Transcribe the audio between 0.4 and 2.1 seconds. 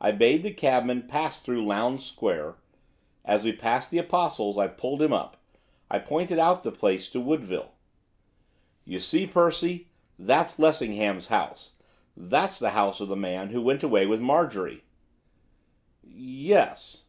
the cabman pass though Lowndes